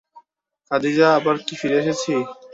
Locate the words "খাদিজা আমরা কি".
0.71-1.53